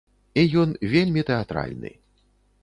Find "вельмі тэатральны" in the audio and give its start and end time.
0.93-1.93